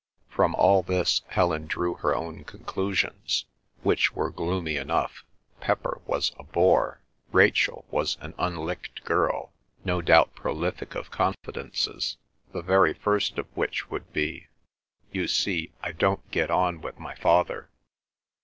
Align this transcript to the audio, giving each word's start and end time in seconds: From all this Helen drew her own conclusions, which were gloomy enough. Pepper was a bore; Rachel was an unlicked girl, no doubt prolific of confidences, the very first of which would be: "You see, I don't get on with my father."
From 0.29 0.55
all 0.55 0.81
this 0.81 1.21
Helen 1.27 1.67
drew 1.67 1.93
her 1.93 2.15
own 2.15 2.43
conclusions, 2.43 3.45
which 3.83 4.13
were 4.15 4.31
gloomy 4.31 4.75
enough. 4.75 5.23
Pepper 5.59 6.01
was 6.07 6.31
a 6.39 6.43
bore; 6.43 7.01
Rachel 7.31 7.85
was 7.91 8.17
an 8.19 8.33
unlicked 8.39 9.03
girl, 9.05 9.53
no 9.85 10.01
doubt 10.01 10.33
prolific 10.33 10.95
of 10.95 11.11
confidences, 11.11 12.17
the 12.51 12.63
very 12.63 12.95
first 12.95 13.37
of 13.37 13.45
which 13.55 13.91
would 13.91 14.11
be: 14.11 14.47
"You 15.11 15.27
see, 15.27 15.71
I 15.83 15.91
don't 15.91 16.31
get 16.31 16.49
on 16.49 16.81
with 16.81 16.97
my 16.97 17.13
father." 17.13 17.69